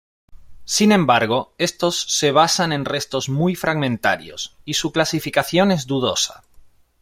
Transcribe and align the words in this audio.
Sin 0.65 0.91
embargo, 0.93 1.53
estos 1.59 2.11
se 2.11 2.31
basan 2.31 2.71
en 2.73 2.85
restos 2.85 3.29
muy 3.29 3.53
fragmentarios, 3.53 4.57
y 4.65 4.73
su 4.73 4.91
clasificación 4.91 5.69
es 5.71 5.85
dudosa. 5.85 6.43